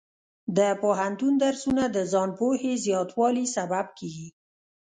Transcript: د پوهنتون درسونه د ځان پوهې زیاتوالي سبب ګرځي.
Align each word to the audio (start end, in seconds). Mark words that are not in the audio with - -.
د 0.57 0.59
پوهنتون 0.81 1.33
درسونه 1.43 1.83
د 1.89 1.97
ځان 2.11 2.29
پوهې 2.39 2.73
زیاتوالي 2.85 3.45
سبب 3.55 3.85
ګرځي. 3.97 4.29